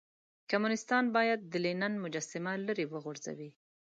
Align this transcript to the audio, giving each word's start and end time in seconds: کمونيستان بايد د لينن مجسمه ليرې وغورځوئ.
کمونيستان 0.51 1.03
بايد 1.15 1.39
د 1.51 1.53
لينن 1.65 1.93
مجسمه 2.03 2.53
ليرې 2.65 2.85
وغورځوئ. 2.89 3.51